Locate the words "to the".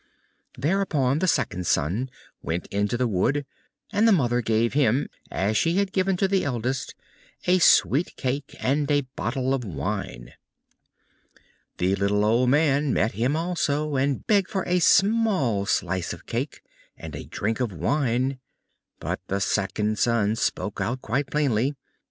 6.17-6.43